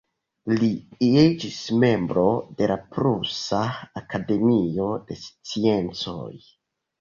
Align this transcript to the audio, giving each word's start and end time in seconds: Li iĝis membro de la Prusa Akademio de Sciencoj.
Li 0.61 0.67
iĝis 1.07 1.59
membro 1.83 2.23
de 2.61 2.69
la 2.71 2.77
Prusa 2.95 3.61
Akademio 4.03 4.89
de 5.13 5.19
Sciencoj. 5.27 6.33